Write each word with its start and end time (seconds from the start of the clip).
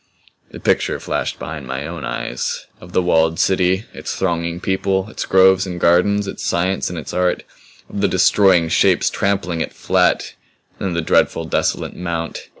The 0.49 0.59
picture 0.59 0.99
flashed 0.99 1.37
behind 1.37 1.67
my 1.67 1.85
own 1.85 2.03
eyes 2.03 2.65
of 2.79 2.91
the 2.91 3.03
walled 3.03 3.39
city, 3.39 3.85
its 3.93 4.15
thronging 4.15 4.59
people, 4.59 5.07
its 5.11 5.27
groves 5.27 5.67
and 5.67 5.79
gardens, 5.79 6.25
its 6.25 6.43
science 6.43 6.89
and 6.89 6.97
its 6.97 7.13
art; 7.13 7.43
of 7.87 8.01
the 8.01 8.07
Destroying 8.07 8.67
Shapes 8.69 9.11
trampling 9.11 9.61
it 9.61 9.73
flat 9.73 10.33
and 10.79 10.87
then 10.87 10.93
the 10.95 11.01
dreadful, 11.03 11.45
desolate 11.45 11.95
mount. 11.95 12.49